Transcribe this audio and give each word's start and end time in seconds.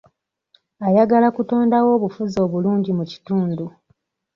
Ayagala 0.87 1.27
kutondawo 1.35 1.89
obufuzi 1.97 2.37
obulungi 2.45 2.91
mu 2.97 3.03
kitundu. 3.11 3.65